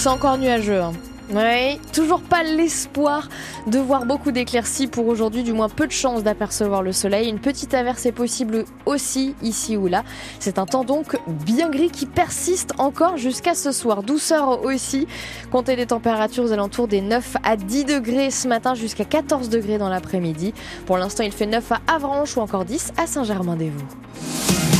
c'est 0.00 0.08
encore 0.08 0.38
nuageux. 0.38 0.80
Hein. 0.80 0.92
Oui, 1.30 1.78
toujours 1.92 2.22
pas 2.22 2.42
l'espoir 2.42 3.28
de 3.66 3.78
voir 3.78 4.06
beaucoup 4.06 4.30
d'éclaircies 4.30 4.86
pour 4.86 5.06
aujourd'hui, 5.06 5.42
du 5.42 5.52
moins 5.52 5.68
peu 5.68 5.86
de 5.86 5.92
chances 5.92 6.22
d'apercevoir 6.22 6.82
le 6.82 6.92
soleil. 6.92 7.28
Une 7.28 7.38
petite 7.38 7.74
averse 7.74 8.06
est 8.06 8.12
possible 8.12 8.64
aussi 8.86 9.34
ici 9.42 9.76
ou 9.76 9.88
là. 9.88 10.02
C'est 10.38 10.58
un 10.58 10.64
temps 10.64 10.84
donc 10.84 11.18
bien 11.28 11.68
gris 11.68 11.90
qui 11.90 12.06
persiste 12.06 12.72
encore 12.78 13.18
jusqu'à 13.18 13.54
ce 13.54 13.72
soir. 13.72 14.02
Douceur 14.02 14.64
aussi. 14.64 15.06
Comptez 15.52 15.76
des 15.76 15.86
températures 15.86 16.44
aux 16.44 16.52
alentours 16.52 16.88
des 16.88 17.02
9 17.02 17.36
à 17.44 17.56
10 17.56 17.84
degrés 17.84 18.30
ce 18.30 18.48
matin 18.48 18.74
jusqu'à 18.74 19.04
14 19.04 19.50
degrés 19.50 19.76
dans 19.76 19.90
l'après-midi. 19.90 20.54
Pour 20.86 20.96
l'instant, 20.96 21.24
il 21.24 21.32
fait 21.32 21.44
9 21.44 21.72
à 21.72 21.94
Avranches 21.94 22.38
ou 22.38 22.40
encore 22.40 22.64
10 22.64 22.94
à 22.96 23.06
Saint-Germain-des-Vaux. 23.06 24.79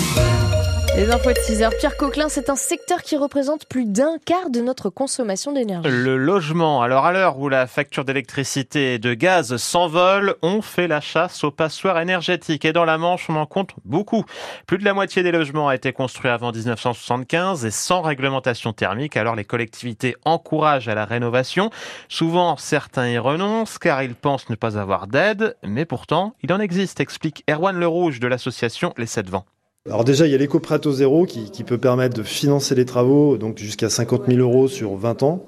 Les 1.00 1.10
infos 1.10 1.32
de 1.32 1.38
6 1.38 1.62
heures. 1.62 1.72
Pierre 1.78 1.96
Coquelin, 1.96 2.28
c'est 2.28 2.50
un 2.50 2.56
secteur 2.56 3.00
qui 3.00 3.16
représente 3.16 3.64
plus 3.64 3.86
d'un 3.86 4.18
quart 4.22 4.50
de 4.50 4.60
notre 4.60 4.90
consommation 4.90 5.50
d'énergie. 5.50 5.88
Le 5.88 6.18
logement. 6.18 6.82
Alors, 6.82 7.06
à 7.06 7.12
l'heure 7.12 7.38
où 7.38 7.48
la 7.48 7.66
facture 7.66 8.04
d'électricité 8.04 8.92
et 8.92 8.98
de 8.98 9.14
gaz 9.14 9.56
s'envole, 9.56 10.34
on 10.42 10.60
fait 10.60 10.88
la 10.88 11.00
chasse 11.00 11.42
aux 11.42 11.50
passoires 11.50 11.98
énergétiques. 11.98 12.66
Et 12.66 12.74
dans 12.74 12.84
la 12.84 12.98
Manche, 12.98 13.30
on 13.30 13.36
en 13.36 13.46
compte 13.46 13.70
beaucoup. 13.86 14.26
Plus 14.66 14.76
de 14.76 14.84
la 14.84 14.92
moitié 14.92 15.22
des 15.22 15.32
logements 15.32 15.68
a 15.68 15.74
été 15.74 15.94
construit 15.94 16.30
avant 16.30 16.52
1975 16.52 17.64
et 17.64 17.70
sans 17.70 18.02
réglementation 18.02 18.74
thermique. 18.74 19.16
Alors, 19.16 19.36
les 19.36 19.46
collectivités 19.46 20.16
encouragent 20.26 20.88
à 20.88 20.94
la 20.94 21.06
rénovation. 21.06 21.70
Souvent, 22.10 22.58
certains 22.58 23.08
y 23.08 23.16
renoncent 23.16 23.78
car 23.78 24.02
ils 24.02 24.14
pensent 24.14 24.50
ne 24.50 24.54
pas 24.54 24.76
avoir 24.76 25.06
d'aide. 25.06 25.56
Mais 25.62 25.86
pourtant, 25.86 26.34
il 26.42 26.52
en 26.52 26.60
existe, 26.60 27.00
explique 27.00 27.42
Erwan 27.48 27.78
Le 27.78 27.86
Rouge 27.86 28.20
de 28.20 28.26
l'association 28.26 28.92
Les 28.98 29.06
Sept 29.06 29.30
Vents. 29.30 29.46
Alors 29.90 30.04
déjà, 30.04 30.24
il 30.26 30.30
y 30.30 30.36
a 30.36 30.38
l'éco-prato 30.38 30.92
zéro 30.92 31.26
qui, 31.26 31.64
peut 31.64 31.76
permettre 31.76 32.16
de 32.16 32.22
financer 32.22 32.76
les 32.76 32.84
travaux, 32.84 33.36
donc 33.36 33.58
jusqu'à 33.58 33.90
50 33.90 34.26
000 34.28 34.38
euros 34.38 34.68
sur 34.68 34.94
20 34.94 35.24
ans 35.24 35.44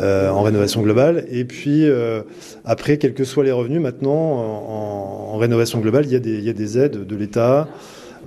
euh, 0.00 0.30
en 0.30 0.42
rénovation 0.42 0.82
globale. 0.82 1.26
Et 1.30 1.44
puis 1.44 1.88
euh, 1.88 2.22
après, 2.64 2.98
quels 2.98 3.14
que 3.14 3.22
soient 3.22 3.44
les 3.44 3.52
revenus, 3.52 3.80
maintenant 3.80 4.12
en, 4.12 5.36
rénovation 5.36 5.78
globale, 5.78 6.06
il 6.06 6.12
y 6.12 6.48
a 6.50 6.52
des 6.52 6.78
aides 6.78 7.06
de 7.06 7.16
l'État. 7.16 7.68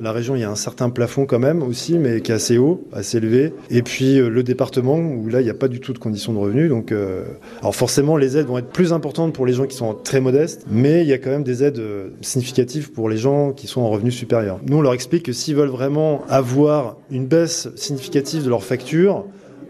La 0.02 0.12
région, 0.12 0.36
il 0.36 0.42
y 0.42 0.44
a 0.44 0.52
un 0.52 0.56
certain 0.56 0.90
plafond 0.90 1.26
quand 1.26 1.40
même 1.40 1.64
aussi, 1.64 1.98
mais 1.98 2.22
qui 2.22 2.32
est 2.32 2.36
assez 2.36 2.58
haut, 2.58 2.84
assez 2.92 3.18
élevé. 3.18 3.54
Et 3.70 3.82
puis 3.82 4.20
euh, 4.20 4.30
le 4.30 4.44
département, 4.44 4.98
où 4.98 5.28
là, 5.28 5.42
il 5.42 5.46
n'y 5.46 5.50
a 5.50 5.56
pas 5.56 5.68
du 5.68 5.80
tout 5.80 5.94
de 5.94 6.00
conditions 6.00 6.34
de 6.34 6.38
revenus. 6.38 6.70
Donc, 6.70 6.92
euh, 6.92 7.24
alors 7.62 7.76
forcément, 7.76 8.18
les 8.18 8.38
aides 8.38 8.48
vont 8.48 8.58
être 8.58 8.70
plus 8.70 8.94
importantes 8.94 9.34
pour 9.34 9.46
les 9.46 9.54
gens 9.54 9.66
qui 9.66 9.76
sont 9.76 9.94
très 9.94 10.20
modestes, 10.20 10.66
mais 10.70 11.02
il 11.02 11.08
y 11.08 11.14
a 11.14 11.18
quand 11.18 11.30
même 11.30 11.44
des 11.44 11.64
aides 11.64 11.80
euh, 11.80 12.10
significatives 12.22 12.92
pour 12.92 13.10
les 13.10 13.18
gens 13.18 13.54
qui 13.54 13.68
sont 13.68 13.82
en 13.82 13.90
revenus 13.90 14.16
supérieurs. 14.16 14.60
Nous, 14.66 14.78
on 14.78 14.82
leur 14.82 14.94
explique 14.94 15.24
que 15.24 15.34
s'ils 15.34 15.56
veulent 15.56 15.70
vraiment 15.70 16.24
avoir 16.30 16.98
une 17.10 17.26
baisse 17.26 17.70
significative 17.76 18.44
de 18.44 18.50
leur 18.50 18.64
facture, 18.64 19.26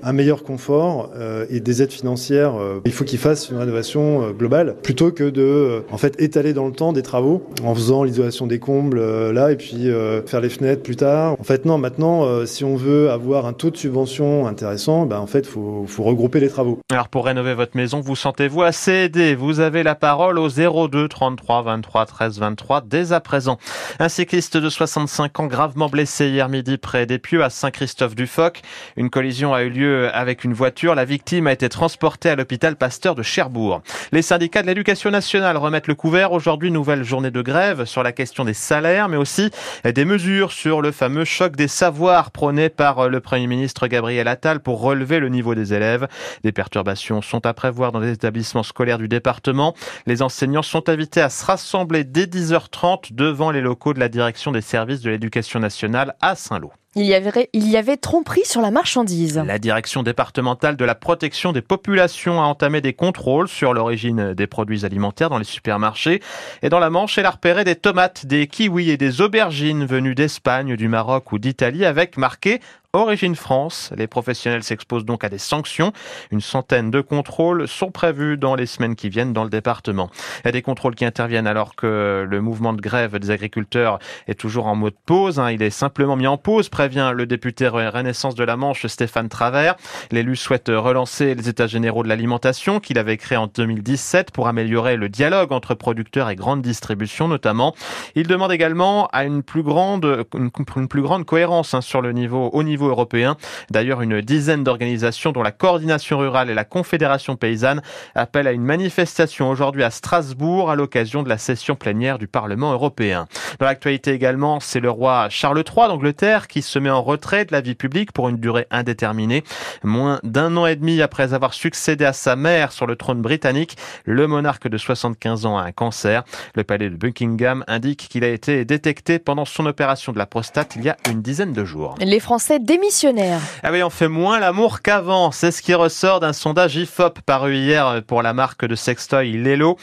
un 0.05 0.13
meilleur 0.13 0.43
confort 0.43 1.09
euh, 1.15 1.45
et 1.49 1.59
des 1.59 1.81
aides 1.81 1.91
financières. 1.91 2.55
Euh, 2.55 2.79
il 2.85 2.91
faut 2.91 3.03
qu'ils 3.03 3.19
fassent 3.19 3.49
une 3.49 3.57
rénovation 3.57 4.23
euh, 4.23 4.31
globale 4.31 4.75
plutôt 4.81 5.11
que 5.11 5.29
de 5.29 5.83
en 5.91 5.97
fait 5.97 6.21
étaler 6.21 6.53
dans 6.53 6.67
le 6.67 6.73
temps 6.73 6.93
des 6.93 7.01
travaux 7.01 7.43
en 7.63 7.73
faisant 7.73 8.03
l'isolation 8.03 8.45
des 8.45 8.59
combles 8.59 9.01
là 9.31 9.51
et 9.51 9.55
puis 9.55 9.89
faire 10.25 10.41
les 10.41 10.49
fenêtres 10.49 10.83
plus 10.83 10.95
tard. 10.95 11.35
En 11.39 11.43
fait 11.43 11.65
non, 11.65 11.77
maintenant 11.77 12.45
si 12.45 12.63
on 12.63 12.75
veut 12.75 13.09
avoir 13.09 13.45
un 13.45 13.53
taux 13.53 13.71
de 13.71 13.77
subvention 13.77 14.47
intéressant, 14.47 15.05
ben 15.05 15.19
en 15.19 15.27
fait 15.27 15.45
faut 15.45 15.85
faut 15.87 16.03
regrouper 16.03 16.39
les 16.39 16.49
travaux. 16.49 16.79
Alors 16.91 17.09
pour 17.09 17.25
rénover 17.25 17.53
votre 17.53 17.75
maison, 17.75 18.01
vous 18.01 18.15
sentez-vous 18.15 18.61
assez 18.61 18.91
aidé? 18.91 19.35
Vous 19.35 19.59
avez 19.59 19.83
la 19.83 19.95
parole 19.95 20.37
au 20.37 20.49
02 20.49 21.07
33 21.07 21.63
23 21.63 22.05
13 22.05 22.39
23 22.39 22.81
dès 22.81 23.13
à 23.13 23.19
présent. 23.19 23.57
Un 23.99 24.09
cycliste 24.09 24.57
de 24.57 24.69
65 24.69 25.39
ans 25.39 25.47
gravement 25.47 25.89
blessé 25.89 26.27
hier 26.27 26.49
midi 26.49 26.77
près 26.77 27.05
des 27.05 27.17
Pieux 27.17 27.43
à 27.43 27.49
Saint-Christophe-du-Foc. 27.49 28.61
Une 28.97 29.09
collision 29.09 29.53
a 29.53 29.63
eu 29.63 29.69
lieu 29.75 30.09
avec 30.13 30.43
une 30.43 30.53
voiture. 30.53 30.95
La 30.95 31.05
victime 31.05 31.47
a 31.47 31.51
été 31.51 31.69
transportée 31.69 32.29
à 32.29 32.35
l'hôpital 32.35 32.75
Pasteur 32.75 33.15
de 33.15 33.23
Cherbourg. 33.23 33.81
Les 34.11 34.21
syndicats 34.21 34.61
de 34.61 34.67
l'éducation 34.67 35.11
nationale 35.11 35.57
remettent 35.57 35.87
le 35.87 35.95
couvert. 35.95 36.31
Aujourd'hui, 36.31 36.71
nouvelle 36.71 37.03
journée 37.03 37.31
de 37.31 37.41
grève 37.41 37.85
sur 37.85 38.01
la 38.01 38.11
question 38.11 38.45
des 38.45 38.53
salaires, 38.53 39.09
mais 39.09 39.17
aussi 39.17 39.51
des 39.83 40.05
mesures 40.05 40.51
sur 40.51 40.81
le 40.81 40.91
fameux 40.91 41.25
choc 41.25 41.55
des 41.55 41.67
savoirs 41.67 42.31
prôné 42.31 42.69
par 42.69 43.09
le 43.09 43.19
Premier 43.19 43.47
ministre 43.47 43.87
Gabriel 43.87 44.27
Attal 44.27 44.61
pour 44.61 44.81
relever 44.81 45.19
le 45.19 45.29
niveau 45.29 45.53
des 45.53 45.73
élèves. 45.73 46.07
Des 46.43 46.51
perturbations 46.51 47.21
sont 47.21 47.45
à 47.45 47.53
prévoir 47.53 47.91
dans 47.91 47.99
les 47.99 48.11
établissements 48.11 48.63
scolaires 48.63 48.97
du 48.97 49.07
département. 49.07 49.75
Les 50.05 50.21
enseignants 50.21 50.61
sont 50.61 50.89
invités 50.89 51.21
à 51.21 51.29
se 51.29 51.45
rassembler 51.45 52.03
dès 52.03 52.25
10h30 52.25 53.13
devant 53.13 53.51
les 53.51 53.61
locaux 53.61 53.93
de 53.93 53.99
la 53.99 54.09
direction 54.09 54.51
des 54.51 54.61
services 54.61 55.01
de 55.01 55.09
l'éducation 55.09 55.59
nationale 55.59 56.15
à 56.21 56.35
Saint-Lô. 56.35 56.71
Il 56.97 57.05
y, 57.05 57.13
avait, 57.13 57.49
il 57.51 57.69
y 57.69 57.75
avait 57.75 57.97
tromperie 57.97 58.45
sur 58.45 58.61
la 58.61 58.71
marchandise. 58.71 59.43
La 59.45 59.59
direction 59.59 60.01
départementale 60.01 60.77
de 60.77 60.85
la 60.85 60.95
protection 60.95 61.51
des 61.51 61.61
populations 61.61 62.41
a 62.41 62.45
entamé 62.45 62.79
des 62.79 62.93
contrôles 62.93 63.49
sur 63.49 63.73
l'origine 63.73 64.33
des 64.33 64.47
produits 64.47 64.85
alimentaires 64.85 65.29
dans 65.29 65.37
les 65.37 65.43
supermarchés. 65.43 66.21
Et 66.61 66.69
dans 66.69 66.79
la 66.79 66.89
Manche, 66.89 67.17
elle 67.17 67.25
a 67.25 67.31
repéré 67.31 67.65
des 67.65 67.75
tomates, 67.75 68.25
des 68.25 68.47
kiwis 68.47 68.91
et 68.91 68.95
des 68.95 69.19
aubergines 69.19 69.85
venues 69.85 70.15
d'Espagne, 70.15 70.77
du 70.77 70.87
Maroc 70.87 71.33
ou 71.33 71.37
d'Italie 71.37 71.83
avec 71.83 72.15
marqué 72.15 72.61
Origine 72.95 73.35
France. 73.35 73.91
Les 73.97 74.07
professionnels 74.07 74.63
s'exposent 74.63 75.03
donc 75.03 75.25
à 75.25 75.29
des 75.29 75.37
sanctions. 75.37 75.91
Une 76.31 76.39
centaine 76.39 76.91
de 76.91 77.01
contrôles 77.01 77.67
sont 77.67 77.91
prévus 77.91 78.37
dans 78.37 78.55
les 78.55 78.65
semaines 78.65 78.95
qui 78.95 79.09
viennent 79.09 79.33
dans 79.33 79.43
le 79.43 79.49
département. 79.49 80.09
Il 80.43 80.47
y 80.47 80.49
a 80.49 80.51
des 80.53 80.61
contrôles 80.61 80.95
qui 80.95 81.03
interviennent 81.03 81.45
alors 81.45 81.75
que 81.75 82.25
le 82.27 82.41
mouvement 82.41 82.71
de 82.71 82.81
grève 82.81 83.19
des 83.19 83.31
agriculteurs 83.31 83.99
est 84.29 84.39
toujours 84.39 84.67
en 84.67 84.75
mode 84.75 84.95
pause. 85.05 85.39
Hein. 85.39 85.51
Il 85.51 85.61
est 85.61 85.71
simplement 85.71 86.15
mis 86.15 86.25
en 86.25 86.37
pause, 86.37 86.69
prévient 86.69 87.11
le 87.13 87.25
député 87.25 87.67
Renaissance 87.67 88.33
de 88.33 88.43
la 88.45 88.55
Manche 88.55 88.87
Stéphane 88.87 89.27
Travers. 89.27 89.75
L'élu 90.11 90.37
souhaite 90.37 90.69
relancer 90.73 91.35
les 91.35 91.49
états 91.49 91.67
généraux 91.67 92.03
de 92.03 92.07
l'alimentation 92.07 92.79
qu'il 92.79 92.97
avait 92.97 93.17
créés 93.17 93.37
en 93.37 93.47
2017 93.47 94.31
pour 94.31 94.47
améliorer 94.47 94.95
le 94.95 95.09
dialogue 95.09 95.51
entre 95.51 95.75
producteurs 95.75 96.29
et 96.29 96.37
grandes 96.37 96.61
distributions 96.61 97.27
notamment. 97.27 97.75
Il 98.15 98.27
demande 98.27 98.53
également 98.53 99.07
à 99.07 99.25
une 99.25 99.43
plus 99.43 99.63
grande, 99.63 100.25
une, 100.33 100.49
plus 100.87 101.01
grande 101.01 101.25
cohérence 101.25 101.73
hein, 101.73 101.81
sur 101.81 102.01
le 102.01 102.13
niveau, 102.13 102.49
au 102.53 102.63
niveau 102.63 102.84
européen. 102.87 103.37
D'ailleurs, 103.71 104.01
une 104.01 104.21
dizaine 104.21 104.63
d'organisations 104.63 105.31
dont 105.31 105.43
la 105.43 105.51
coordination 105.51 106.17
rurale 106.17 106.49
et 106.49 106.53
la 106.53 106.65
Confédération 106.65 107.35
paysanne 107.35 107.81
appellent 108.15 108.47
à 108.47 108.51
une 108.51 108.63
manifestation 108.63 109.49
aujourd'hui 109.49 109.83
à 109.83 109.91
Strasbourg 109.91 110.69
à 110.69 110.75
l'occasion 110.75 111.23
de 111.23 111.29
la 111.29 111.37
session 111.37 111.75
plénière 111.75 112.17
du 112.17 112.27
Parlement 112.27 112.71
européen. 112.71 113.27
Dans 113.59 113.65
l'actualité 113.65 114.11
également, 114.11 114.59
c'est 114.59 114.79
le 114.79 114.89
roi 114.89 115.27
Charles 115.29 115.63
III 115.65 115.87
d'Angleterre 115.87 116.47
qui 116.47 116.61
se 116.61 116.79
met 116.79 116.89
en 116.89 117.01
retrait 117.01 117.45
de 117.45 117.51
la 117.51 117.61
vie 117.61 117.75
publique 117.75 118.11
pour 118.11 118.29
une 118.29 118.37
durée 118.37 118.67
indéterminée. 118.71 119.43
Moins 119.83 120.19
d'un 120.23 120.55
an 120.57 120.65
et 120.65 120.75
demi 120.75 121.01
après 121.01 121.33
avoir 121.33 121.53
succédé 121.53 122.05
à 122.05 122.13
sa 122.13 122.35
mère 122.35 122.71
sur 122.71 122.85
le 122.85 122.95
trône 122.95 123.21
britannique, 123.21 123.77
le 124.05 124.27
monarque 124.27 124.67
de 124.67 124.77
75 124.77 125.45
ans 125.45 125.57
a 125.57 125.63
un 125.63 125.71
cancer. 125.71 126.23
Le 126.55 126.63
palais 126.63 126.89
de 126.89 126.95
Buckingham 126.95 127.63
indique 127.67 128.07
qu'il 128.09 128.23
a 128.23 128.29
été 128.29 128.65
détecté 128.65 129.19
pendant 129.19 129.45
son 129.45 129.65
opération 129.65 130.11
de 130.11 130.17
la 130.17 130.25
prostate 130.25 130.75
il 130.75 130.83
y 130.83 130.89
a 130.89 130.97
une 131.09 131.21
dizaine 131.21 131.53
de 131.53 131.65
jours. 131.65 131.95
Les 131.99 132.19
Français 132.19 132.59
démissionnaire. 132.75 133.39
Ah 133.63 133.71
oui, 133.71 133.83
on 133.83 133.89
fait 133.89 134.09
moins 134.09 134.39
l'amour 134.39 134.81
qu'avant. 134.81 135.31
C'est 135.31 135.51
ce 135.51 135.61
qui 135.61 135.73
ressort 135.73 136.19
d'un 136.19 136.33
sondage 136.33 136.75
IFOP 136.75 137.21
paru 137.25 137.55
hier 137.55 138.01
pour 138.05 138.21
la 138.21 138.33
marque 138.33 138.65
de 138.65 138.75
sextoy 138.75 139.31
Lelo. 139.31 139.77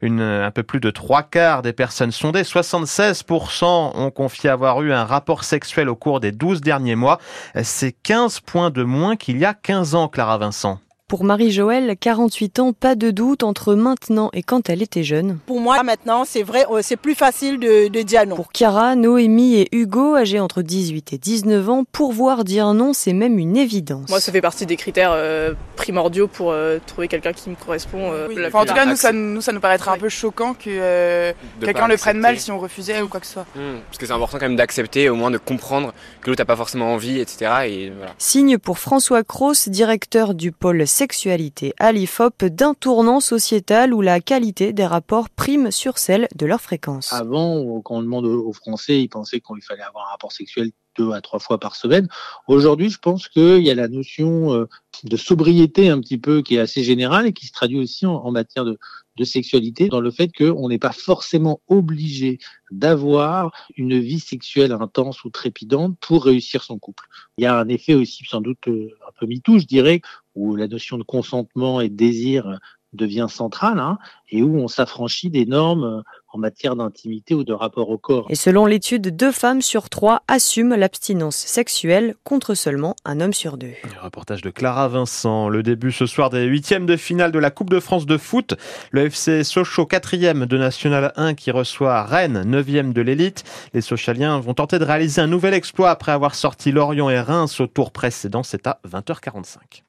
Une, 0.00 0.22
un 0.22 0.50
peu 0.50 0.62
plus 0.62 0.80
de 0.80 0.90
trois 0.90 1.22
quarts 1.22 1.60
des 1.60 1.74
personnes 1.74 2.12
sondées, 2.12 2.42
76% 2.42 3.64
ont 3.94 4.10
confié 4.10 4.48
avoir 4.48 4.80
eu 4.80 4.92
un 4.92 5.04
rapport 5.04 5.44
sexuel 5.44 5.90
au 5.90 5.96
cours 5.96 6.20
des 6.20 6.32
12 6.32 6.62
derniers 6.62 6.96
mois. 6.96 7.18
C'est 7.62 7.92
15 7.92 8.40
points 8.40 8.70
de 8.70 8.82
moins 8.82 9.16
qu'il 9.16 9.36
y 9.38 9.44
a 9.44 9.52
15 9.52 9.94
ans, 9.94 10.08
Clara 10.08 10.38
Vincent. 10.38 10.80
Pour 11.08 11.24
Marie-Joëlle, 11.24 11.96
48 11.98 12.58
ans, 12.58 12.74
pas 12.74 12.94
de 12.94 13.10
doute 13.10 13.42
entre 13.42 13.74
maintenant 13.74 14.28
et 14.34 14.42
quand 14.42 14.68
elle 14.68 14.82
était 14.82 15.04
jeune. 15.04 15.38
Pour 15.46 15.58
moi, 15.58 15.82
maintenant, 15.82 16.26
c'est 16.26 16.42
vrai, 16.42 16.66
euh, 16.70 16.80
c'est 16.82 16.98
plus 16.98 17.14
facile 17.14 17.58
de, 17.58 18.02
dire 18.02 18.26
non. 18.26 18.36
Pour 18.36 18.50
Chiara, 18.52 18.94
Noémie 18.94 19.54
et 19.54 19.68
Hugo, 19.72 20.16
âgés 20.16 20.38
entre 20.38 20.60
18 20.60 21.14
et 21.14 21.18
19 21.18 21.66
ans, 21.70 21.84
pouvoir 21.90 22.44
dire 22.44 22.74
non, 22.74 22.92
c'est 22.92 23.14
même 23.14 23.38
une 23.38 23.56
évidence. 23.56 24.10
Moi, 24.10 24.20
ça 24.20 24.32
fait 24.32 24.42
partie 24.42 24.66
des 24.66 24.76
critères 24.76 25.12
euh, 25.14 25.54
primordiaux 25.76 26.28
pour 26.28 26.52
euh, 26.52 26.78
trouver 26.86 27.08
quelqu'un 27.08 27.32
qui 27.32 27.48
me 27.48 27.54
correspond. 27.54 28.12
en 28.12 28.66
tout 28.66 28.74
cas, 28.74 28.84
nous 28.84 28.96
ça, 28.96 29.10
nous, 29.10 29.40
ça 29.40 29.52
nous 29.52 29.60
paraîtrait 29.60 29.92
un 29.92 29.98
peu 29.98 30.10
choquant 30.10 30.52
que 30.52 31.32
quelqu'un 31.58 31.88
le 31.88 31.96
prenne 31.96 32.18
mal 32.18 32.38
si 32.38 32.50
on 32.52 32.58
refusait 32.58 33.00
ou 33.00 33.08
quoi 33.08 33.20
que 33.20 33.26
ce 33.26 33.32
soit. 33.32 33.46
Mmh. 33.56 33.78
parce 33.86 33.96
que 33.96 34.04
c'est 34.04 34.12
important 34.12 34.36
quand 34.38 34.46
même 34.46 34.56
d'accepter, 34.56 35.08
au 35.08 35.16
moins 35.16 35.30
de 35.30 35.38
comprendre 35.38 35.94
que 36.20 36.28
l'autre 36.28 36.42
n'a 36.42 36.44
pas 36.44 36.56
forcément 36.56 36.92
envie, 36.92 37.18
etc. 37.18 37.50
Et 37.66 37.92
voilà. 37.96 38.12
Signe 38.18 38.58
pour 38.58 38.78
François 38.78 39.24
Cross, 39.24 39.70
directeur 39.70 40.34
du 40.34 40.52
pôle 40.52 40.86
sexualité 40.98 41.74
à 41.78 41.92
l'IFOP 41.92 42.46
d'un 42.46 42.74
tournant 42.74 43.20
sociétal 43.20 43.94
où 43.94 44.00
la 44.00 44.18
qualité 44.18 44.72
des 44.72 44.84
rapports 44.84 45.30
prime 45.30 45.70
sur 45.70 45.96
celle 45.96 46.26
de 46.34 46.44
leur 46.44 46.60
fréquence. 46.60 47.12
Avant, 47.12 47.80
quand 47.82 47.98
on 47.98 48.02
demande 48.02 48.26
aux 48.26 48.52
Français, 48.52 49.00
ils 49.00 49.08
pensaient 49.08 49.40
qu'il 49.40 49.62
fallait 49.62 49.84
avoir 49.84 50.08
un 50.08 50.10
rapport 50.10 50.32
sexuel 50.32 50.72
deux 50.98 51.12
à 51.12 51.20
trois 51.20 51.38
fois 51.38 51.60
par 51.60 51.76
semaine. 51.76 52.08
Aujourd'hui, 52.48 52.90
je 52.90 52.98
pense 52.98 53.28
qu'il 53.28 53.60
y 53.60 53.70
a 53.70 53.76
la 53.76 53.86
notion 53.86 54.52
euh, 54.52 54.66
de 55.04 55.16
sobriété 55.16 55.88
un 55.88 56.00
petit 56.00 56.18
peu 56.18 56.42
qui 56.42 56.56
est 56.56 56.58
assez 56.58 56.82
générale 56.82 57.28
et 57.28 57.32
qui 57.32 57.46
se 57.46 57.52
traduit 57.52 57.78
aussi 57.78 58.04
en, 58.04 58.32
matière 58.32 58.64
de, 58.64 58.76
sexualité 59.24 59.88
dans 59.88 60.00
le 60.00 60.12
fait 60.12 60.30
qu'on 60.32 60.68
n'est 60.68 60.78
pas 60.78 60.92
forcément 60.92 61.60
obligé 61.66 62.38
d'avoir 62.70 63.50
une 63.76 63.98
vie 63.98 64.20
sexuelle 64.20 64.70
intense 64.70 65.24
ou 65.24 65.30
trépidante 65.30 65.96
pour 65.98 66.24
réussir 66.24 66.62
son 66.62 66.78
couple. 66.78 67.04
Il 67.36 67.42
y 67.42 67.46
a 67.46 67.58
un 67.58 67.66
effet 67.66 67.94
aussi 67.94 68.24
sans 68.24 68.40
doute 68.40 68.68
euh, 68.68 68.88
peu 69.18 69.26
mitou, 69.26 69.58
je 69.58 69.66
dirais, 69.66 70.00
où 70.34 70.56
la 70.56 70.68
notion 70.68 70.98
de 70.98 71.02
consentement 71.02 71.80
et 71.80 71.88
de 71.88 71.96
désir 71.96 72.58
devient 72.92 73.26
centrale 73.28 73.78
hein, 73.78 73.98
et 74.30 74.42
où 74.42 74.58
on 74.58 74.68
s'affranchit 74.68 75.30
des 75.30 75.46
normes 75.46 76.02
en 76.30 76.38
matière 76.38 76.76
d'intimité 76.76 77.34
ou 77.34 77.44
de 77.44 77.52
rapport 77.52 77.88
au 77.88 77.96
corps. 77.96 78.26
Et 78.28 78.34
selon 78.34 78.66
l'étude, 78.66 79.16
deux 79.16 79.32
femmes 79.32 79.62
sur 79.62 79.88
trois 79.88 80.22
assument 80.28 80.74
l'abstinence 80.74 81.36
sexuelle 81.36 82.14
contre 82.24 82.54
seulement 82.54 82.94
un 83.04 83.20
homme 83.20 83.32
sur 83.32 83.56
deux. 83.56 83.72
Le 83.84 84.02
reportage 84.02 84.42
de 84.42 84.50
Clara 84.50 84.88
Vincent. 84.88 85.48
Le 85.48 85.62
début 85.62 85.92
ce 85.92 86.06
soir 86.06 86.28
des 86.30 86.44
huitièmes 86.44 86.86
de 86.86 86.96
finale 86.96 87.32
de 87.32 87.38
la 87.38 87.50
Coupe 87.50 87.70
de 87.70 87.80
France 87.80 88.06
de 88.06 88.18
foot. 88.18 88.54
Le 88.90 89.06
FC 89.06 89.42
Sochaux, 89.42 89.86
quatrième 89.86 90.46
de 90.46 90.58
National 90.58 91.12
1 91.16 91.34
qui 91.34 91.50
reçoit 91.50 92.02
Rennes, 92.04 92.42
neuvième 92.44 92.92
de 92.92 93.00
l'élite. 93.00 93.44
Les 93.72 93.80
Sochaliens 93.80 94.38
vont 94.38 94.54
tenter 94.54 94.78
de 94.78 94.84
réaliser 94.84 95.22
un 95.22 95.26
nouvel 95.26 95.54
exploit 95.54 95.90
après 95.90 96.12
avoir 96.12 96.34
sorti 96.34 96.72
Lorient 96.72 97.08
et 97.08 97.20
Reims 97.20 97.58
au 97.60 97.66
tour 97.66 97.90
précédent. 97.90 98.42
C'est 98.42 98.66
à 98.66 98.80
20h45. 98.86 99.82